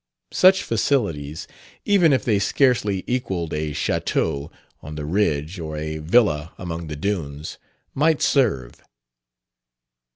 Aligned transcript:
Such 0.31 0.63
facilities, 0.63 1.47
even 1.85 2.11
if 2.11 2.25
they 2.25 2.39
scarcely 2.39 3.03
equaled 3.05 3.53
a 3.53 3.71
chateau 3.71 4.49
on 4.81 4.95
the 4.95 5.05
Ridge 5.05 5.59
or 5.59 5.77
a 5.77 5.99
villa 5.99 6.53
among 6.57 6.87
the 6.87 6.95
Dunes, 6.95 7.59
might 7.93 8.19
serve. 8.23 8.81